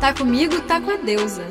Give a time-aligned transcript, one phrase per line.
[0.00, 1.42] Tá comigo, tá com a deusa.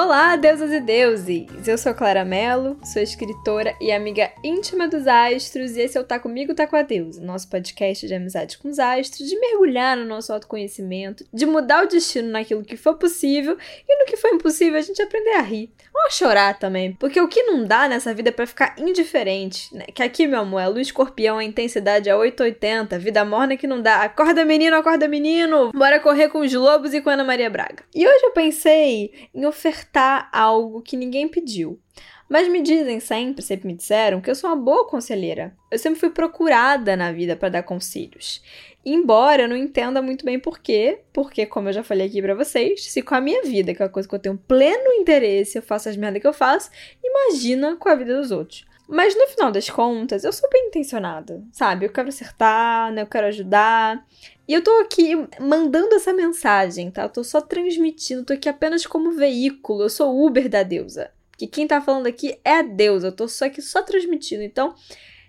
[0.00, 1.66] Olá, deusas e deuses!
[1.66, 6.04] Eu sou Clara Mello, sou escritora e amiga íntima dos astros, e esse é o
[6.04, 9.96] Tá Comigo, Tá Com a Deusa, nosso podcast de amizade com os astros, de mergulhar
[9.96, 14.30] no nosso autoconhecimento, de mudar o destino naquilo que for possível e no que for
[14.32, 15.68] impossível a gente aprender a rir.
[15.92, 19.74] Ou a chorar também, porque o que não dá nessa vida é pra ficar indiferente,
[19.74, 19.86] né?
[19.92, 23.82] Que aqui, meu amor, é luz escorpião, a intensidade é 880, vida morna que não
[23.82, 24.02] dá.
[24.02, 25.72] Acorda menino, acorda menino!
[25.74, 27.82] Bora correr com os lobos e com Ana Maria Braga.
[27.92, 31.80] E hoje eu pensei em oferecer ofertar algo que ninguém pediu.
[32.28, 35.56] Mas me dizem sempre, sempre me disseram, que eu sou uma boa conselheira.
[35.70, 38.42] Eu sempre fui procurada na vida para dar conselhos.
[38.84, 42.34] Embora eu não entenda muito bem por quê, porque, como eu já falei aqui para
[42.34, 45.56] vocês, se com a minha vida, que é uma coisa que eu tenho pleno interesse,
[45.56, 46.70] eu faço as merdas que eu faço,
[47.02, 48.66] imagina com a vida dos outros.
[48.88, 51.84] Mas no final das contas, eu sou bem intencionada, sabe?
[51.84, 53.02] Eu quero acertar, né?
[53.02, 54.02] eu quero ajudar.
[54.48, 57.02] E eu tô aqui mandando essa mensagem, tá?
[57.02, 59.82] Eu tô só transmitindo, tô aqui apenas como veículo.
[59.82, 61.10] Eu sou Uber da deusa.
[61.36, 63.08] Que quem tá falando aqui é a deusa.
[63.08, 64.42] Eu tô só aqui só transmitindo.
[64.42, 64.74] Então,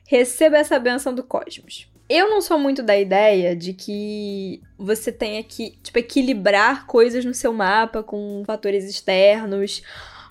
[0.08, 1.92] receba essa benção do cosmos.
[2.08, 7.34] Eu não sou muito da ideia de que você tenha que, tipo, equilibrar coisas no
[7.34, 9.84] seu mapa com fatores externos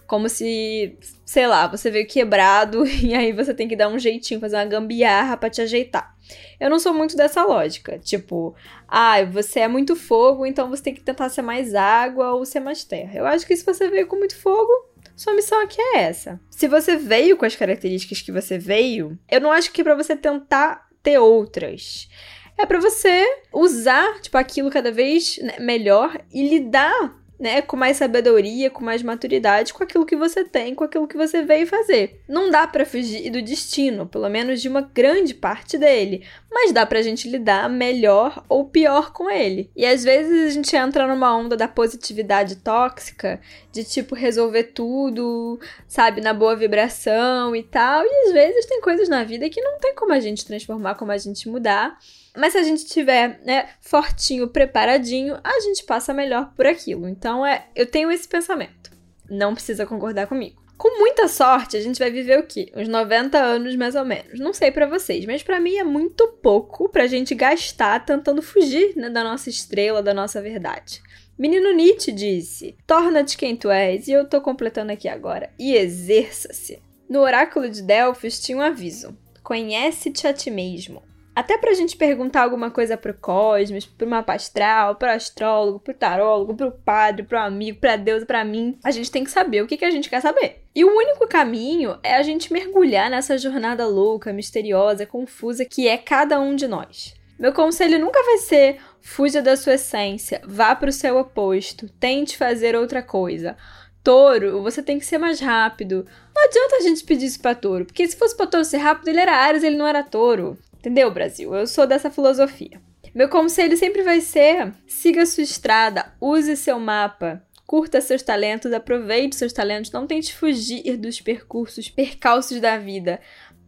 [0.09, 4.41] como se, sei lá, você veio quebrado e aí você tem que dar um jeitinho,
[4.41, 6.17] fazer uma gambiarra para te ajeitar.
[6.59, 7.98] Eu não sou muito dessa lógica.
[7.98, 8.55] Tipo,
[8.89, 12.61] ah, você é muito fogo, então você tem que tentar ser mais água ou ser
[12.61, 13.12] mais terra.
[13.15, 14.73] Eu acho que se você veio com muito fogo,
[15.15, 16.41] sua missão aqui é essa.
[16.50, 19.95] Se você veio com as características que você veio, eu não acho que é para
[19.95, 22.09] você tentar ter outras.
[22.56, 27.97] É para você usar, tipo, aquilo cada vez né, melhor e lidar né, com mais
[27.97, 32.20] sabedoria, com mais maturidade, com aquilo que você tem, com aquilo que você veio fazer.
[32.28, 36.84] Não dá para fugir do destino, pelo menos de uma grande parte dele, mas dá
[36.84, 39.70] pra gente lidar melhor ou pior com ele.
[39.77, 43.41] E às vezes a gente entra numa onda da positividade tóxica,
[43.71, 49.09] de tipo resolver tudo, sabe, na boa vibração e tal, e às vezes tem coisas
[49.09, 51.97] na vida que não tem como a gente transformar, como a gente mudar.
[52.38, 57.09] Mas se a gente tiver, né, fortinho, preparadinho, a gente passa melhor por aquilo.
[57.09, 58.93] Então, é, eu tenho esse pensamento.
[59.28, 60.62] Não precisa concordar comigo.
[60.77, 62.71] Com muita sorte, a gente vai viver o quê?
[62.77, 64.38] Uns 90 anos mais ou menos.
[64.38, 68.94] Não sei para vocês, mas para mim é muito pouco pra gente gastar tentando fugir
[68.94, 71.03] né, da nossa estrela, da nossa verdade.
[71.37, 75.50] Menino Nietzsche disse: Torna-te quem tu és, e eu tô completando aqui agora.
[75.59, 76.81] E exerça-se.
[77.10, 81.03] No oráculo de Delfos tinha um aviso: Conhece-te a ti mesmo.
[81.38, 86.53] Até pra gente perguntar alguma coisa pro cosmos, pro mapa astral, pro astrólogo, pro tarólogo,
[86.53, 89.77] pro padre, pro amigo, pra Deus, pra mim, a gente tem que saber o que,
[89.77, 90.65] que a gente quer saber.
[90.75, 95.97] E o único caminho é a gente mergulhar nessa jornada louca, misteriosa, confusa que é
[95.97, 97.15] cada um de nós.
[97.38, 102.37] Meu conselho nunca vai ser fuja da sua essência, vá para o seu oposto, tente
[102.37, 103.56] fazer outra coisa.
[104.03, 106.04] Touro, você tem que ser mais rápido.
[106.34, 109.06] Não adianta a gente pedir isso pra touro, porque se fosse pra touro ser rápido,
[109.06, 110.59] ele era Ares, ele não era touro.
[110.88, 111.54] Entendeu, Brasil?
[111.54, 112.81] Eu sou dessa filosofia.
[113.15, 119.37] Meu conselho sempre vai ser: siga sua estrada, use seu mapa, curta seus talentos, aproveite
[119.37, 123.21] seus talentos, não tente fugir dos percursos percalços da vida.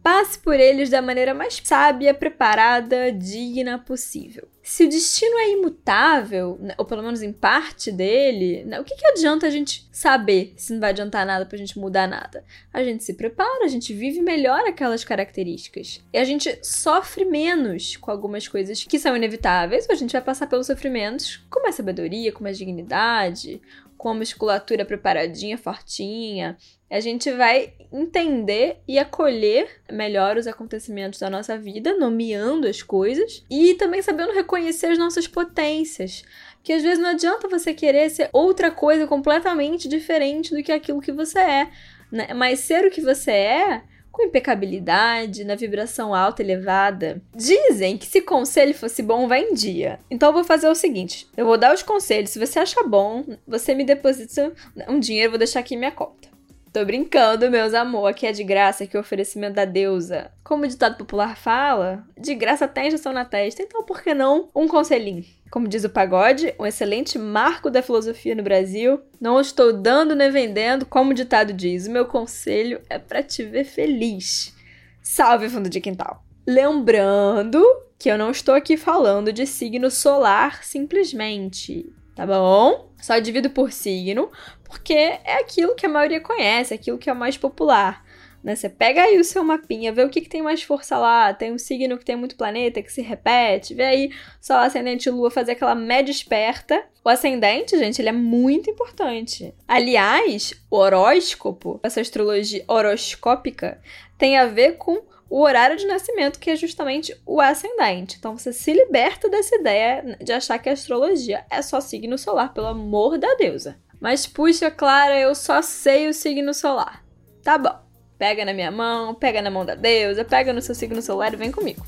[0.03, 4.47] Passe por eles da maneira mais sábia, preparada, digna possível.
[4.63, 8.95] Se o destino é imutável, né, ou pelo menos em parte dele, né, o que,
[8.95, 12.43] que adianta a gente saber se não vai adiantar nada pra gente mudar nada?
[12.71, 16.03] A gente se prepara, a gente vive melhor aquelas características.
[16.13, 20.21] E a gente sofre menos com algumas coisas que são inevitáveis, ou a gente vai
[20.21, 23.61] passar pelos sofrimentos com mais sabedoria, com mais dignidade,
[24.01, 26.57] com a musculatura preparadinha, fortinha,
[26.89, 33.45] a gente vai entender e acolher melhor os acontecimentos da nossa vida, nomeando as coisas
[33.47, 36.23] e também sabendo reconhecer as nossas potências.
[36.63, 40.99] Que às vezes não adianta você querer ser outra coisa completamente diferente do que aquilo
[40.99, 41.69] que você é,
[42.11, 42.33] né?
[42.33, 47.21] Mas ser o que você é com impecabilidade, na vibração alta elevada.
[47.35, 49.99] Dizem que se conselho fosse bom, vai em dia.
[50.09, 52.31] Então eu vou fazer o seguinte: eu vou dar os conselhos.
[52.31, 54.51] Se você achar bom, você me deposita
[54.87, 56.29] um dinheiro, vou deixar aqui minha conta.
[56.73, 60.31] Tô brincando, meus amor, aqui é de graça, que é o oferecimento da deusa.
[60.41, 64.47] Como o ditado popular fala, de graça tem injeção na testa, então por que não
[64.55, 65.25] um conselhinho?
[65.51, 69.01] Como diz o pagode, um excelente marco da filosofia no Brasil.
[69.19, 71.87] Não estou dando nem vendendo, como o ditado diz.
[71.87, 74.55] O meu conselho é para te ver feliz.
[75.01, 76.23] Salve, fundo de quintal.
[76.47, 77.61] Lembrando
[77.99, 82.89] que eu não estou aqui falando de signo solar simplesmente, tá bom?
[83.01, 84.31] Só divido por signo,
[84.63, 88.05] porque é aquilo que a maioria conhece, aquilo que é mais popular.
[88.43, 88.55] Né?
[88.55, 91.51] Você pega aí o seu mapinha, vê o que, que tem mais força lá, tem
[91.51, 95.29] um signo que tem muito planeta, que se repete, vê aí Sol, Ascendente e Lua
[95.29, 96.83] fazer aquela média esperta.
[97.03, 99.53] O ascendente, gente, ele é muito importante.
[99.67, 103.79] Aliás, o horóscopo, essa astrologia horoscópica,
[104.17, 108.17] tem a ver com o horário de nascimento, que é justamente o ascendente.
[108.19, 112.53] Então você se liberta dessa ideia de achar que a astrologia é só signo solar,
[112.53, 113.79] pelo amor da deusa.
[113.99, 117.05] Mas puxa, Clara, eu só sei o signo solar.
[117.41, 117.90] Tá bom.
[118.21, 121.37] Pega na minha mão, pega na mão da deusa, pega no seu signo solar e
[121.37, 121.83] vem comigo.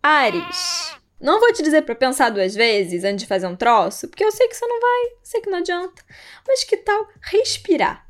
[0.00, 0.94] Ares.
[1.20, 4.30] Não vou te dizer para pensar duas vezes antes de fazer um troço, porque eu
[4.30, 6.04] sei que você não vai, sei que não adianta.
[6.46, 8.08] Mas que tal respirar?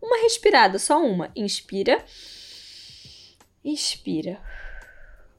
[0.00, 1.30] Uma respirada, só uma.
[1.36, 2.02] Inspira
[3.62, 4.40] Expira.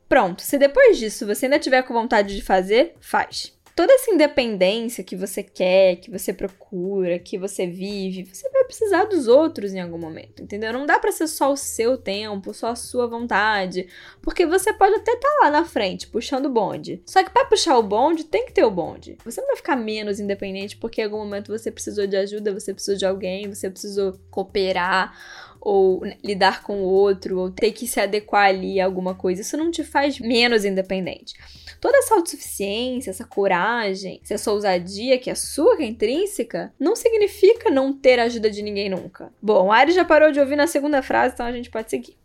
[0.08, 3.59] Pronto, se depois disso você ainda tiver com vontade de fazer, faz.
[3.76, 9.06] Toda essa independência que você quer, que você procura, que você vive, você vai precisar
[9.06, 10.74] dos outros em algum momento, entendeu?
[10.74, 13.88] Não dá para ser só o seu tempo, só a sua vontade,
[14.22, 17.02] porque você pode até estar tá lá na frente puxando o bonde.
[17.06, 19.18] Só que para puxar o bonde tem que ter o bonde.
[19.24, 22.74] Você não vai ficar menos independente porque em algum momento você precisou de ajuda, você
[22.74, 25.14] precisou de alguém, você precisou cooperar
[25.62, 29.58] ou lidar com o outro, ou ter que se adequar ali a alguma coisa, isso
[29.58, 31.34] não te faz menos independente.
[31.82, 37.70] Toda essa autossuficiência, essa coragem, essa ousadia que é sua, que é intrínseca, não significa
[37.70, 39.32] não ter ajuda de ninguém nunca.
[39.42, 42.18] Bom, a Ari já parou de ouvir na segunda frase, então a gente pode seguir.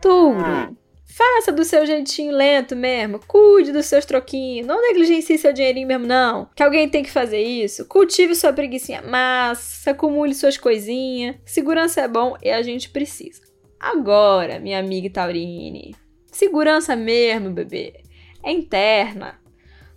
[0.00, 0.76] Touro.
[1.10, 3.18] Faça do seu jeitinho lento mesmo.
[3.26, 4.66] Cuide dos seus troquinhos.
[4.66, 6.48] Não negligencie seu dinheirinho mesmo, não.
[6.54, 7.86] Que alguém tem que fazer isso.
[7.86, 9.90] Cultive sua preguiçinha massa.
[9.90, 11.36] Acumule suas coisinhas.
[11.46, 13.40] Segurança é bom e a gente precisa.
[13.80, 15.96] Agora, minha amiga Taurine.
[16.30, 18.02] Segurança mesmo, bebê.
[18.44, 19.40] É interna.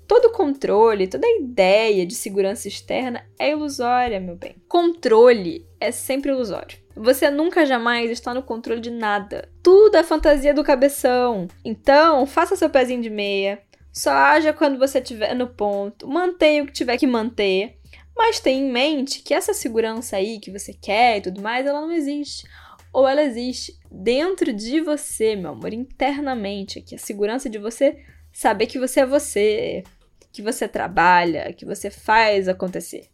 [0.08, 4.56] Todo controle, toda ideia de segurança externa é ilusória, meu bem.
[4.68, 6.81] Controle é sempre ilusório.
[6.96, 9.50] Você nunca jamais está no controle de nada.
[9.64, 11.48] Tudo é fantasia do cabeção.
[11.64, 13.62] Então, faça seu pezinho de meia.
[13.92, 16.08] Só haja quando você estiver no ponto.
[16.08, 17.78] Mantenha o que tiver que manter.
[18.16, 21.82] Mas tenha em mente que essa segurança aí que você quer e tudo mais, ela
[21.82, 22.48] não existe.
[22.94, 26.82] Ou ela existe dentro de você, meu amor, internamente.
[26.82, 27.98] Que a segurança de você
[28.32, 29.84] saber que você é você,
[30.32, 33.08] que você trabalha, que você faz acontecer.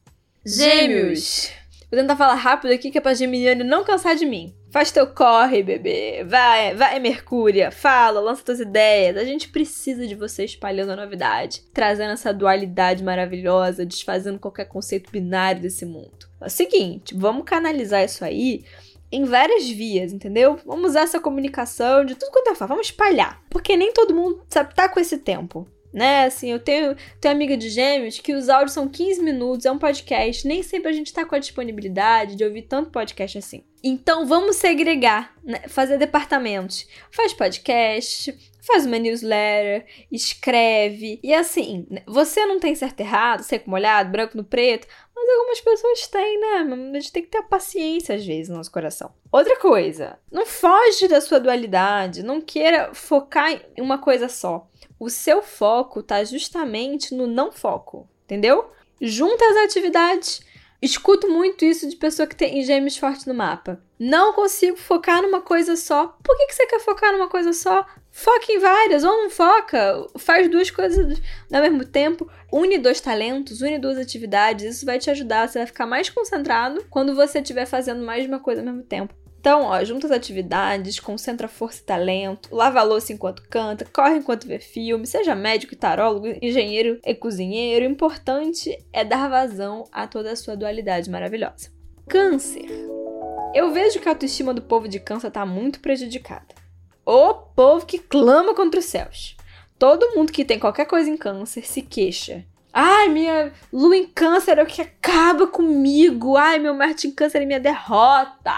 [0.46, 1.52] Gêmeos!
[1.90, 4.54] Vou tentar falar rápido aqui que é pra Geminiano não cansar de mim.
[4.70, 6.22] Faz teu corre, bebê.
[6.26, 7.72] Vai, vai, Mercúria.
[7.72, 9.16] Fala, lança tuas ideias.
[9.16, 15.10] A gente precisa de você espalhando a novidade, trazendo essa dualidade maravilhosa, desfazendo qualquer conceito
[15.10, 16.28] binário desse mundo.
[16.42, 18.66] É o seguinte, vamos canalizar isso aí
[19.10, 20.60] em várias vias, entendeu?
[20.66, 23.42] Vamos usar essa comunicação de tudo quanto é forma, vamos espalhar.
[23.50, 25.66] Porque nem todo mundo sabe tá com esse tempo
[25.98, 26.26] né?
[26.26, 29.80] Assim, eu tenho, tenho amiga de gêmeos que os áudios são 15 minutos, é um
[29.80, 33.64] podcast, nem sempre a gente tá com a disponibilidade de ouvir tanto podcast assim.
[33.84, 35.62] Então vamos segregar, né?
[35.68, 36.88] fazer departamentos.
[37.10, 38.38] Faz podcast,
[38.68, 41.20] faz uma newsletter, escreve.
[41.24, 42.04] E assim, né?
[42.06, 46.92] você não tem certo errado, seco molhado, branco no preto, mas algumas pessoas têm, né?
[46.94, 49.12] A gente tem que ter paciência às vezes no nosso coração.
[49.32, 54.68] Outra coisa, não foge da sua dualidade, não queira focar em uma coisa só
[55.00, 58.72] o seu foco está justamente no não foco, entendeu?
[59.00, 60.42] Junta as atividades.
[60.82, 63.82] Escuto muito isso de pessoa que tem gêmeos fortes no mapa.
[64.00, 66.16] Não consigo focar numa coisa só.
[66.24, 67.86] Por que, que você quer focar numa coisa só?
[68.18, 70.08] Foca em várias, ou não foca.
[70.18, 71.22] Faz duas coisas
[71.54, 72.28] ao mesmo tempo.
[72.52, 74.66] Une dois talentos, une duas atividades.
[74.66, 75.48] Isso vai te ajudar.
[75.48, 78.82] Você vai ficar mais concentrado quando você estiver fazendo mais de uma coisa ao mesmo
[78.82, 79.14] tempo.
[79.40, 84.16] Então, ó, junta as atividades, concentra força e talento, lava a louça enquanto canta, corre
[84.16, 87.86] enquanto vê filme, seja médico tarólogo, engenheiro e cozinheiro.
[87.86, 91.72] O importante é dar vazão a toda a sua dualidade maravilhosa.
[92.10, 92.66] Câncer.
[93.54, 96.67] Eu vejo que a autoestima do povo de câncer tá muito prejudicada.
[97.10, 99.38] O povo que clama contra os céus.
[99.80, 102.46] Todo mundo que tem qualquer coisa em câncer se queixa.
[102.80, 106.38] Ai, minha lua em câncer é o que acaba comigo.
[106.38, 108.54] Ai, meu Marte em câncer é minha derrota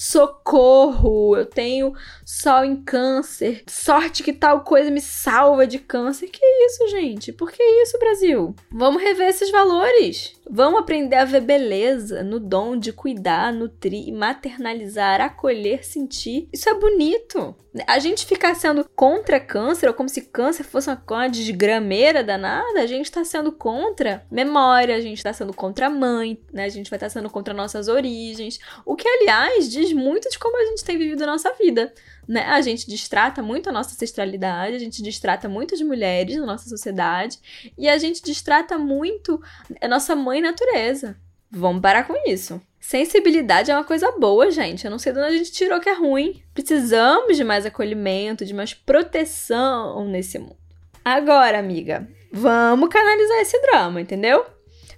[0.00, 1.92] socorro, eu tenho
[2.24, 6.28] sol em câncer, sorte que tal coisa me salva de câncer.
[6.28, 7.32] Que isso, gente?
[7.32, 8.54] Por que isso, Brasil?
[8.72, 10.32] Vamos rever esses valores.
[10.48, 16.48] Vamos aprender a ver beleza no dom de cuidar, nutrir, maternalizar, acolher, sentir.
[16.50, 17.54] Isso é bonito.
[17.86, 22.86] A gente ficar sendo contra câncer, ou como se câncer fosse uma desgrameira danada, a
[22.86, 26.64] gente tá sendo contra memória, a gente tá sendo contra a mãe, né?
[26.64, 28.58] A gente vai estar tá sendo contra nossas origens.
[28.84, 31.92] O que, aliás, diz muito de como a gente tem vivido a nossa vida.
[32.26, 32.42] Né?
[32.42, 37.38] A gente distrata muito a nossa ancestralidade, a gente distrata muitas mulheres na nossa sociedade
[37.76, 39.42] e a gente distrata muito
[39.80, 41.16] a nossa mãe natureza.
[41.50, 42.60] Vamos parar com isso.
[42.78, 44.84] Sensibilidade é uma coisa boa, gente.
[44.84, 46.42] Eu não sei de onde a gente tirou que é ruim.
[46.54, 50.56] Precisamos de mais acolhimento, de mais proteção nesse mundo.
[51.04, 54.44] Agora, amiga, vamos canalizar esse drama, entendeu?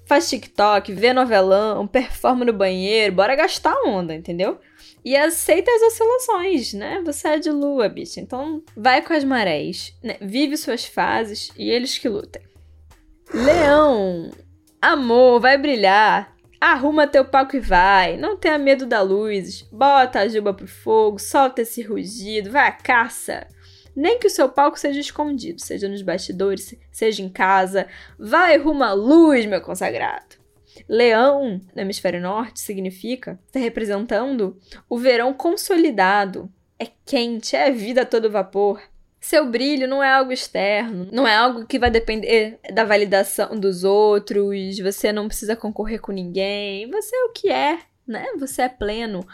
[0.04, 4.58] Faz TikTok, vê novelão, performa no banheiro, bora gastar onda, entendeu?
[5.04, 7.02] E aceita as oscilações, né?
[7.04, 8.20] Você é de lua, bicho.
[8.20, 10.16] Então vai com as marés, né?
[10.20, 12.42] Vive suas fases e eles que lutem.
[13.32, 14.30] Leão,
[14.80, 16.32] amor, vai brilhar.
[16.60, 18.16] Arruma teu palco e vai.
[18.16, 19.62] Não tenha medo da luz.
[19.72, 23.48] Bota a juba pro fogo, solta esse rugido, vai à caça.
[23.94, 27.86] Nem que o seu palco seja escondido, seja nos bastidores, seja em casa.
[28.18, 30.42] Vai rumo à luz, meu consagrado.
[30.88, 34.58] Leão, no hemisfério norte, significa, está representando
[34.88, 36.50] o verão consolidado.
[36.78, 38.82] É quente, é vida a todo vapor.
[39.20, 43.84] Seu brilho não é algo externo, não é algo que vai depender da validação dos
[43.84, 48.26] outros, você não precisa concorrer com ninguém, você é o que é, né?
[48.40, 49.24] Você é pleno.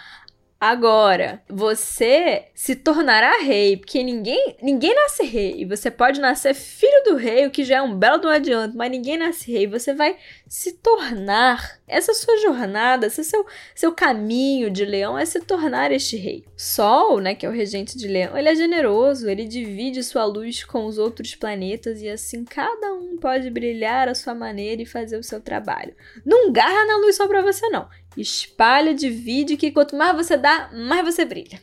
[0.60, 5.64] Agora, você se tornará rei, porque ninguém, ninguém nasce rei.
[5.64, 8.90] Você pode nascer filho do rei, o que já é um belo do adianto, mas
[8.90, 9.68] ninguém nasce rei.
[9.68, 10.16] Você vai
[10.48, 11.78] se tornar.
[11.86, 16.44] Essa sua jornada, esse seu, seu caminho de leão é se tornar este rei.
[16.56, 20.64] Sol, né, que é o regente de leão, ele é generoso, ele divide sua luz
[20.64, 25.16] com os outros planetas e assim cada um pode brilhar à sua maneira e fazer
[25.18, 25.94] o seu trabalho.
[26.26, 27.88] Não garra na luz só pra você, não.
[28.16, 31.60] Espalha, divide, que quanto mais você dá, mais você brilha.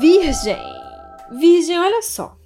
[0.00, 0.56] Virgem.
[1.32, 2.36] Virgem, olha só.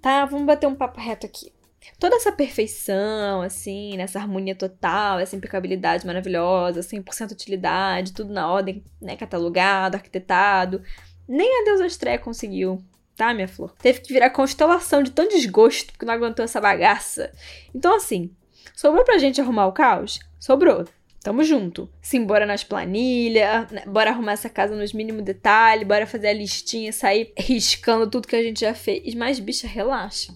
[0.00, 0.24] Tá?
[0.24, 1.52] Vamos bater um papo reto aqui.
[1.98, 8.84] Toda essa perfeição, assim, nessa harmonia total, essa impecabilidade maravilhosa, 100% utilidade, tudo na ordem,
[9.00, 10.82] né, catalogado, arquitetado,
[11.26, 12.82] nem a deusa Estreia conseguiu,
[13.16, 13.74] tá, minha flor?
[13.80, 17.32] Teve que virar constelação de tão desgosto porque não aguentou essa bagaça.
[17.74, 18.34] Então, assim,
[18.76, 20.20] sobrou pra gente arrumar o caos?
[20.38, 20.84] Sobrou.
[21.22, 21.90] Tamo junto.
[22.00, 23.82] Sim, bora nas planilhas, né?
[23.86, 28.36] bora arrumar essa casa nos mínimos detalhes, bora fazer a listinha, sair riscando tudo que
[28.36, 29.14] a gente já fez.
[29.14, 30.32] Mas, bicha, relaxa.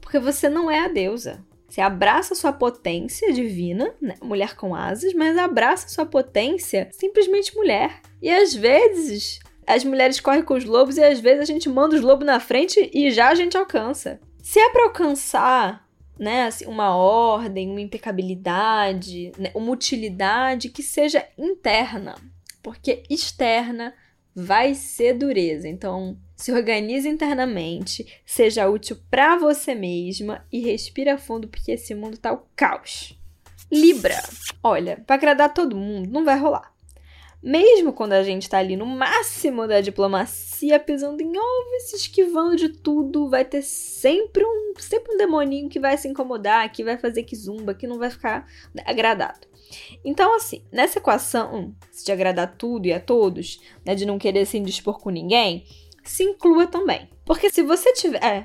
[0.00, 1.44] Porque você não é a deusa.
[1.68, 4.16] Você abraça sua potência divina, né?
[4.20, 8.00] mulher com asas, mas abraça sua potência simplesmente mulher.
[8.20, 11.94] E às vezes as mulheres correm com os lobos e às vezes a gente manda
[11.94, 14.18] os lobos na frente e já a gente alcança.
[14.42, 15.88] Se é para alcançar
[16.20, 22.14] né, assim, uma ordem, uma impecabilidade, né, uma utilidade que seja interna,
[22.62, 23.94] porque externa
[24.36, 25.66] vai ser dureza.
[25.66, 32.18] Então, se organize internamente, seja útil para você mesma e respira fundo porque esse mundo
[32.18, 33.18] tá o caos.
[33.72, 34.22] Libra.
[34.62, 36.70] Olha, para agradar todo mundo não vai rolar.
[37.42, 42.54] Mesmo quando a gente tá ali no máximo da diplomacia, pisando em ovos, se esquivando
[42.54, 46.98] de tudo, vai ter sempre um, sempre um demoninho que vai se incomodar, que vai
[46.98, 48.46] fazer que zumba, que não vai ficar
[48.84, 49.48] agradado.
[50.04, 54.58] Então, assim, nessa equação de agradar tudo e a todos, né, de não querer se
[54.58, 55.64] indispor com ninguém,
[56.04, 57.08] se inclua também.
[57.24, 58.44] Porque se você tiver é,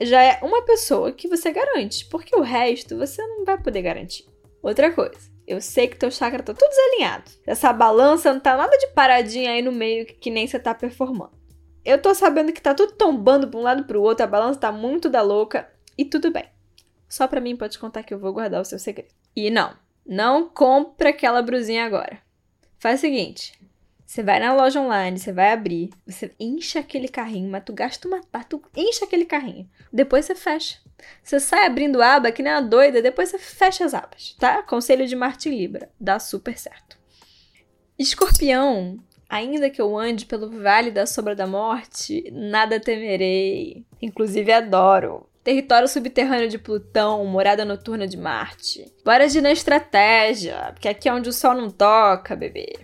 [0.00, 4.24] já é uma pessoa que você garante, porque o resto você não vai poder garantir.
[4.62, 7.30] Outra coisa, eu sei que teu chakra tá tudo desalinhado.
[7.46, 10.74] Essa balança não tá nada de paradinha aí no meio que, que nem você tá
[10.74, 11.32] performando.
[11.84, 14.70] Eu tô sabendo que tá tudo tombando pra um lado pro outro, a balança tá
[14.70, 15.68] muito da louca
[15.98, 16.44] e tudo bem.
[17.08, 19.12] Só pra mim pode contar que eu vou guardar o seu segredo.
[19.34, 22.18] E não, não compra aquela brusinha agora.
[22.78, 23.52] Faz o seguinte,
[24.12, 28.06] você vai na loja online, você vai abrir, você enche aquele carrinho, mas tu gasta
[28.06, 29.66] uma tu enche aquele carrinho.
[29.92, 30.81] Depois você fecha.
[31.22, 34.62] Você sai abrindo aba que nem uma doida, depois você fecha as abas, tá?
[34.62, 35.90] Conselho de Marte Libra.
[36.00, 36.98] Dá super certo.
[37.98, 43.84] Escorpião, ainda que eu ande pelo vale da sombra da morte, nada temerei.
[44.00, 45.28] Inclusive adoro.
[45.44, 48.86] Território subterrâneo de Plutão, morada noturna de Marte.
[49.04, 52.78] Bora de na estratégia, porque aqui é onde o sol não toca, bebê.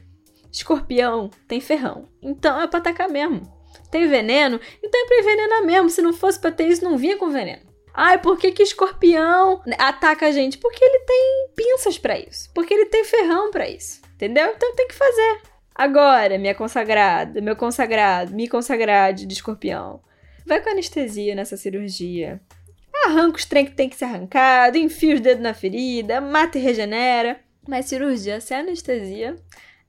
[0.51, 2.09] Escorpião tem ferrão.
[2.21, 3.43] Então é pra atacar mesmo.
[3.91, 4.61] Tem veneno?
[4.83, 5.89] Então é pra envenenar mesmo.
[5.89, 7.63] Se não fosse pra ter isso, não vinha com veneno.
[8.01, 10.57] Ai, por que, que escorpião ataca a gente?
[10.57, 12.49] Porque ele tem pinças para isso.
[12.55, 14.01] Porque ele tem ferrão para isso.
[14.15, 14.53] Entendeu?
[14.55, 15.43] Então tem que fazer.
[15.75, 20.01] Agora, minha consagrada, meu consagrado, me consagrade de escorpião.
[20.47, 22.41] Vai com anestesia nessa cirurgia.
[23.05, 26.63] Arranca os trem que tem que ser arrancado, enfia os dedos na ferida, mata e
[26.63, 27.41] regenera.
[27.67, 29.35] Mas cirurgia sem anestesia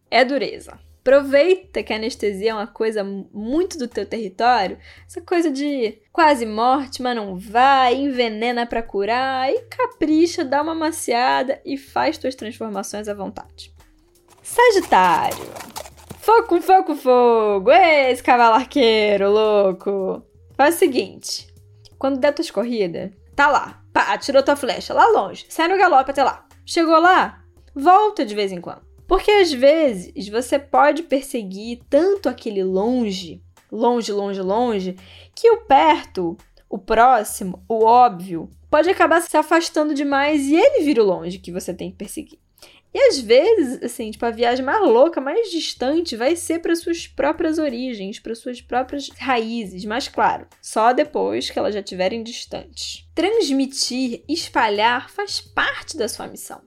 [0.09, 0.79] é dureza.
[1.01, 4.77] Aproveita que a anestesia é uma coisa muito do teu território,
[5.07, 10.75] essa coisa de quase morte, mas não vai, envenena para curar, e capricha, dá uma
[10.75, 13.73] maciada e faz tuas transformações à vontade.
[14.43, 15.37] Sagitário.
[16.19, 17.71] Fogo, fogo, fogo!
[17.71, 20.21] Esse cavalo arqueiro, louco!
[20.57, 21.47] Faz o seguinte:
[21.97, 26.11] quando der tua escorrida, tá lá, pá, tirou tua flecha lá longe, sai no galope
[26.11, 26.45] até lá.
[26.65, 27.41] Chegou lá,
[27.73, 34.11] volta de vez em quando Porque às vezes você pode perseguir tanto aquele longe, longe,
[34.11, 34.95] longe, longe,
[35.33, 36.37] que o perto,
[36.69, 41.51] o próximo, o óbvio, pode acabar se afastando demais e ele vira o longe que
[41.51, 42.37] você tem que perseguir.
[42.93, 47.07] E às vezes, assim, tipo, a viagem mais louca, mais distante, vai ser para suas
[47.07, 53.07] próprias origens, para suas próprias raízes, mas claro, só depois que elas já estiverem distantes.
[53.15, 56.61] Transmitir, espalhar faz parte da sua missão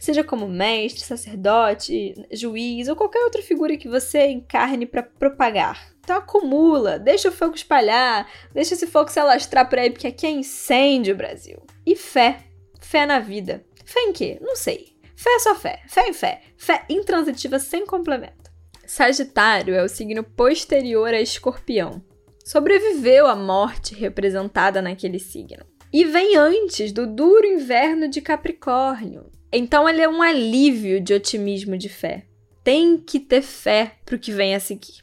[0.00, 5.92] seja como mestre, sacerdote, juiz ou qualquer outra figura que você encarne para propagar.
[6.00, 10.26] Então acumula, deixa o fogo espalhar, deixa esse fogo se alastrar por aí, porque aqui
[10.26, 11.62] é incêndio, Brasil.
[11.86, 12.38] E fé,
[12.80, 13.62] fé na vida.
[13.84, 14.38] Fé em quê?
[14.40, 14.96] Não sei.
[15.14, 18.50] Fé é só fé, fé em fé, fé intransitiva sem complemento.
[18.86, 22.02] Sagitário é o signo posterior a Escorpião.
[22.42, 25.64] Sobreviveu à morte representada naquele signo.
[25.92, 31.76] E vem antes do duro inverno de Capricórnio, então ele é um alívio de otimismo
[31.76, 32.24] de fé.
[32.62, 35.02] Tem que ter fé pro que vem a seguir.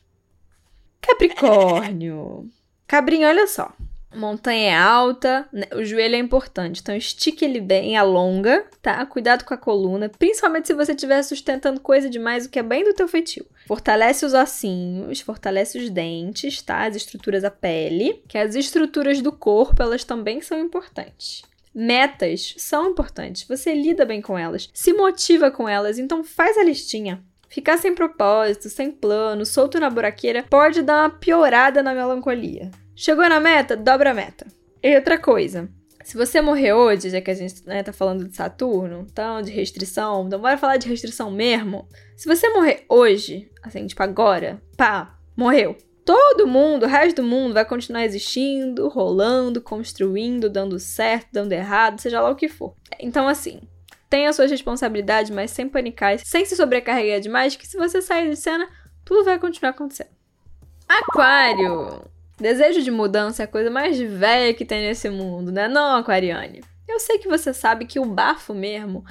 [1.02, 2.50] Capricórnio.
[2.88, 3.74] Cabrinho, olha só.
[4.16, 5.66] Montanha é alta, né?
[5.74, 9.06] o joelho é importante, então estique ele bem, alonga, tá?
[9.06, 12.84] Cuidado com a coluna, principalmente se você estiver sustentando coisa demais, o que é bem
[12.84, 13.46] do teu feitio.
[13.68, 16.86] Fortalece os ossinhos, fortalece os dentes, tá?
[16.86, 21.44] As estruturas da pele, que as estruturas do corpo, elas também são importantes.
[21.80, 26.64] Metas são importantes, você lida bem com elas, se motiva com elas, então faz a
[26.64, 27.24] listinha.
[27.48, 32.72] Ficar sem propósito, sem plano, solto na buraqueira, pode dar uma piorada na melancolia.
[32.96, 33.78] Chegou na meta?
[33.78, 34.48] Dobra a meta.
[34.82, 35.70] E outra coisa,
[36.04, 39.52] se você morrer hoje, já que a gente né, tá falando de Saturno, então de
[39.52, 41.88] restrição, então bora falar de restrição mesmo.
[42.16, 47.54] Se você morrer hoje, assim, tipo agora, pá, morreu todo mundo, o resto do mundo
[47.54, 52.74] vai continuar existindo, rolando, construindo, dando certo, dando errado, seja lá o que for.
[52.98, 53.60] Então, assim,
[54.10, 58.38] tenha suas responsabilidades, mas sem panicar, sem se sobrecarregar demais, que se você sair de
[58.38, 58.70] cena,
[59.04, 60.12] tudo vai continuar acontecendo.
[60.88, 62.06] Aquário!
[62.40, 65.68] Desejo de mudança é a coisa mais velha que tem nesse mundo, né?
[65.68, 66.64] Não, Aquariane?
[66.88, 69.04] Eu sei que você sabe que o bafo mesmo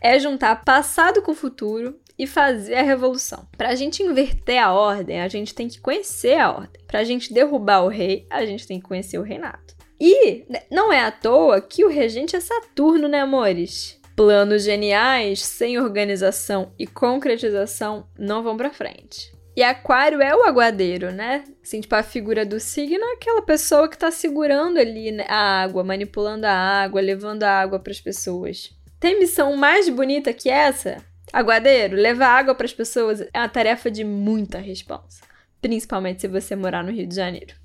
[0.00, 3.46] é juntar passado com futuro e fazer a revolução.
[3.56, 6.80] Para a gente inverter a ordem, a gente tem que conhecer a ordem.
[6.86, 9.74] Para a gente derrubar o rei, a gente tem que conhecer o reinado.
[10.00, 14.00] E não é à toa que o regente é Saturno, né, amores?
[14.16, 19.34] Planos geniais sem organização e concretização não vão para frente.
[19.56, 21.44] E Aquário é o aguadeiro, né?
[21.62, 25.62] Assim, tipo, a figura do signo é aquela pessoa que tá segurando ali né, a
[25.62, 28.70] água, manipulando a água, levando a água para as pessoas.
[28.98, 30.96] Tem missão mais bonita que essa?
[31.34, 35.20] Aguadeiro, levar água para as pessoas é uma tarefa de muita responsa,
[35.60, 37.56] principalmente se você morar no Rio de Janeiro.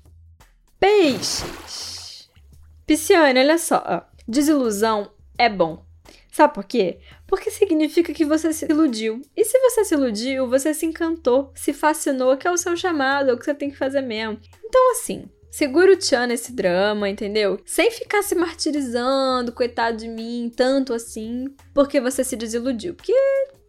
[0.80, 2.28] Peixes.
[2.84, 5.86] Pisciane, olha só, desilusão é bom.
[6.32, 6.98] Sabe por quê?
[7.28, 9.22] Porque significa que você se iludiu.
[9.36, 13.30] E se você se iludiu, você se encantou, se fascinou, que é o seu chamado,
[13.30, 14.36] é o que você tem que fazer mesmo.
[14.64, 17.58] Então, assim, Segura o Tchan nesse drama, entendeu?
[17.66, 22.94] Sem ficar se martirizando, coitado de mim, tanto assim, porque você se desiludiu.
[22.94, 23.12] Porque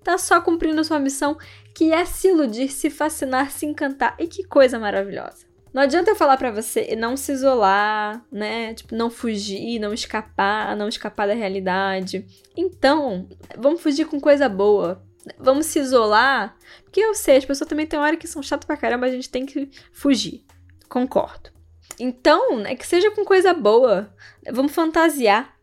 [0.03, 1.37] tá só cumprindo sua missão,
[1.75, 4.15] que é se iludir, se fascinar, se encantar.
[4.19, 5.51] E que coisa maravilhosa.
[5.73, 8.73] Não adianta eu falar para você não se isolar, né?
[8.73, 12.25] Tipo, não fugir, não escapar, não escapar da realidade.
[12.57, 15.01] Então, vamos fugir com coisa boa.
[15.39, 16.57] Vamos se isolar.
[16.83, 19.29] Porque eu sei, as pessoas também têm hora que são chatas pra caramba, a gente
[19.29, 20.43] tem que fugir.
[20.89, 21.51] Concordo.
[21.97, 24.13] Então, né, que seja com coisa boa.
[24.51, 25.55] Vamos fantasiar.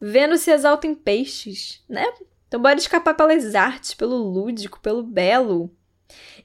[0.00, 2.06] Vendo se exalta em peixes, né?
[2.48, 5.70] Então bora escapar pelas artes, pelo lúdico, pelo belo.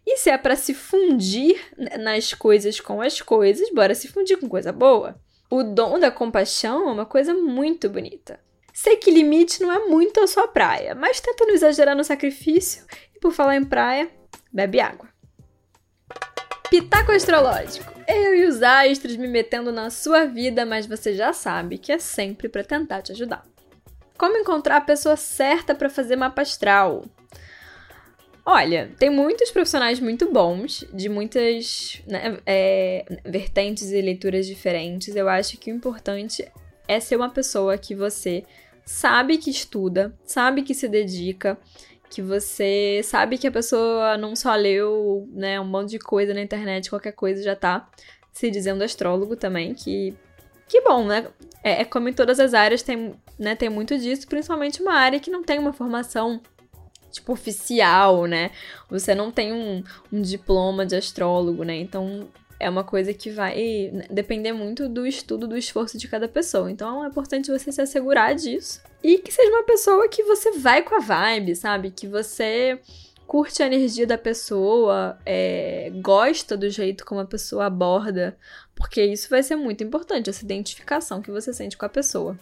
[0.05, 1.59] E se é para se fundir
[1.97, 5.19] nas coisas com as coisas, bora se fundir com coisa boa.
[5.49, 8.39] O dom da compaixão é uma coisa muito bonita.
[8.73, 12.83] Sei que limite não é muito a sua praia, mas tenta não exagerar no sacrifício
[13.15, 14.09] e por falar em praia,
[14.51, 15.07] bebe água.
[16.69, 17.93] Pitaco astrológico.
[18.07, 21.99] Eu e os astros me metendo na sua vida, mas você já sabe que é
[21.99, 23.52] sempre para tentar te ajudar.
[24.23, 27.03] Como encontrar a pessoa certa para fazer mapa astral?
[28.45, 35.13] Olha, tem muitos profissionais muito bons, de muitas né, é, vertentes e leituras diferentes.
[35.13, 36.49] Eu acho que o importante
[36.87, 38.45] é ser uma pessoa que você
[38.85, 41.57] sabe que estuda, sabe que se dedica,
[42.09, 46.41] que você sabe que a pessoa não só leu né, um monte de coisa na
[46.41, 47.91] internet, qualquer coisa já tá
[48.31, 50.15] se dizendo astrólogo também, que
[50.73, 51.27] que bom, né?
[51.63, 55.19] É, é, como em todas as áreas tem, né, tem muito disso, principalmente uma área
[55.19, 56.41] que não tem uma formação
[57.11, 58.51] tipo oficial, né?
[58.89, 61.75] Você não tem um, um diploma de astrólogo, né?
[61.75, 62.27] Então
[62.59, 66.71] é uma coisa que vai depender muito do estudo, do esforço de cada pessoa.
[66.71, 68.81] Então é importante você se assegurar disso.
[69.03, 71.91] E que seja uma pessoa que você vai com a vibe, sabe?
[71.91, 72.79] Que você
[73.27, 78.37] curte a energia da pessoa, é, gosta do jeito como a pessoa aborda,
[78.75, 82.37] porque isso vai ser muito importante, essa identificação que você sente com a pessoa.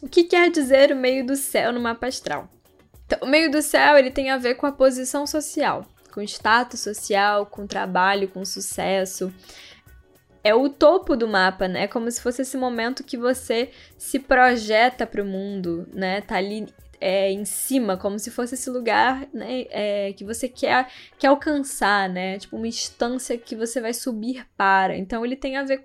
[0.00, 2.48] O que quer dizer o meio do céu no mapa astral?
[3.04, 6.80] Então, o meio do céu ele tem a ver com a posição social, com status
[6.80, 9.32] social, com trabalho, com sucesso.
[10.44, 11.84] É o topo do mapa, né?
[11.84, 16.20] É como se fosse esse momento que você se projeta para o mundo, né?
[16.20, 16.66] Tá ali
[17.00, 22.08] é, em cima, como se fosse esse lugar né, é, que você quer, quer alcançar,
[22.08, 22.38] né?
[22.38, 24.96] Tipo, uma instância que você vai subir para.
[24.96, 25.82] Então, ele tem a ver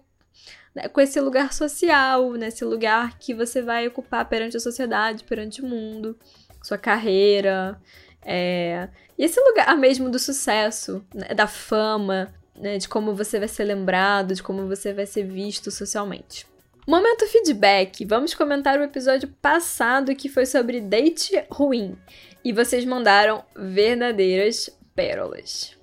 [0.75, 5.61] né, com esse lugar social, nesse lugar que você vai ocupar perante a sociedade, perante
[5.61, 6.17] o mundo
[6.61, 7.77] sua carreira,
[8.25, 13.47] é, e esse lugar mesmo do sucesso, né, da fama, né, de como você vai
[13.47, 16.45] ser lembrado, de como você vai ser visto socialmente.
[16.87, 18.03] Momento feedback.
[18.03, 21.97] Vamos comentar o episódio passado que foi sobre date ruim.
[22.43, 25.77] E vocês mandaram verdadeiras pérolas.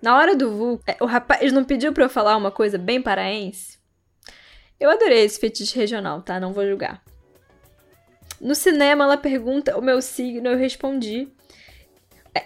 [0.00, 3.02] Na hora do VU, é, o rapaz não pediu para eu falar uma coisa bem
[3.02, 3.79] paraense?
[4.80, 6.40] Eu adorei esse fetiche regional, tá?
[6.40, 7.02] Não vou julgar.
[8.40, 11.28] No cinema, ela pergunta o meu signo, eu respondi.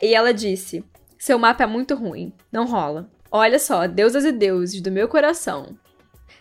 [0.02, 0.84] E ela disse:
[1.16, 3.08] Seu mapa é muito ruim, não rola.
[3.30, 5.78] Olha só, deusas e deuses do meu coração.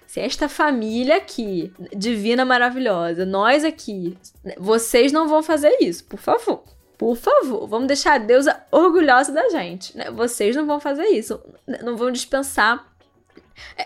[0.08, 4.18] Se esta família aqui, divina, maravilhosa, nós aqui,
[4.58, 6.64] vocês não vão fazer isso, por favor.
[6.98, 9.98] Por favor, vamos deixar a deusa orgulhosa da gente.
[9.98, 10.12] Né?
[10.12, 11.40] Vocês não vão fazer isso.
[11.84, 12.93] Não vão dispensar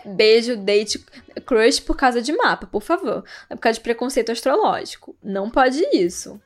[0.04, 1.04] beijo, date,
[1.46, 3.24] crush por causa de mapa, por favor.
[3.48, 5.16] É por causa de preconceito astrológico.
[5.22, 6.40] Não pode isso.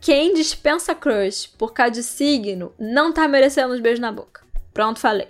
[0.00, 4.42] Quem dispensa crush por causa de signo não tá merecendo os beijos na boca.
[4.74, 5.28] Pronto, falei.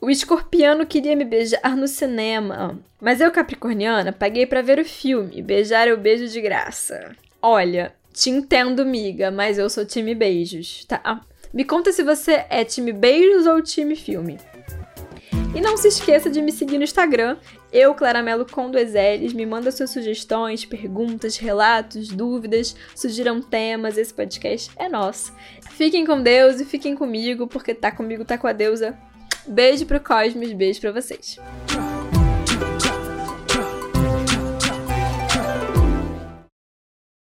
[0.00, 5.42] O escorpiano queria me beijar no cinema, mas eu, capricorniana, paguei para ver o filme.
[5.42, 7.16] Beijar é o beijo de graça.
[7.42, 11.20] Olha, te entendo, miga, mas eu sou time beijos, tá?
[11.52, 14.38] Me conta se você é time beijos ou time filme.
[15.54, 17.36] E não se esqueça de me seguir no Instagram,
[17.72, 24.12] eu, Claramelo com dois L's, me manda suas sugestões, perguntas, relatos, dúvidas, sugiram temas, esse
[24.12, 25.32] podcast é nosso.
[25.70, 28.96] Fiquem com Deus e fiquem comigo, porque tá comigo, tá com a deusa.
[29.46, 31.38] Beijo pro Cosmos, beijo pra vocês.